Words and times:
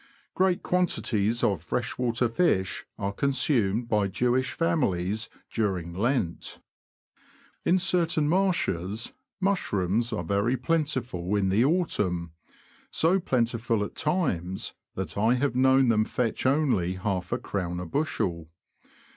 Great 0.33 0.63
quantities 0.63 1.43
of 1.43 1.61
freshwater 1.61 2.27
fish 2.27 2.87
are 2.97 3.13
consumed 3.13 3.87
by 3.87 4.07
Jewish 4.07 4.53
families 4.53 5.29
during 5.51 5.93
Lent. 5.93 6.57
In 7.65 7.77
certain 7.77 8.27
marshes, 8.27 9.13
mushrooms 9.39 10.11
are 10.11 10.23
very 10.23 10.57
plentiful 10.57 11.35
in 11.35 11.49
the 11.49 11.63
autumn— 11.63 12.31
so 12.89 13.19
plentiful 13.19 13.83
at 13.83 13.93
times, 13.93 14.73
that 14.95 15.19
I 15.19 15.35
have 15.35 15.53
known 15.55 15.89
them 15.89 16.05
fetch 16.05 16.47
only 16.47 16.93
half 16.95 17.31
a 17.31 17.37
crown 17.37 17.79
a 17.79 17.85
bushel. 17.85 18.49